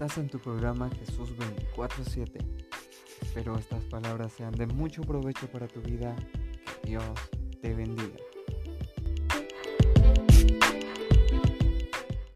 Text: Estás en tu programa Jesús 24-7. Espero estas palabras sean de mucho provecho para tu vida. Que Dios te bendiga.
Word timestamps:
Estás 0.00 0.16
en 0.16 0.30
tu 0.30 0.38
programa 0.38 0.88
Jesús 0.88 1.28
24-7. 1.76 2.42
Espero 3.20 3.58
estas 3.58 3.84
palabras 3.84 4.32
sean 4.32 4.52
de 4.52 4.66
mucho 4.66 5.02
provecho 5.02 5.46
para 5.48 5.68
tu 5.68 5.82
vida. 5.82 6.16
Que 6.82 6.88
Dios 6.88 7.04
te 7.60 7.74
bendiga. 7.74 8.16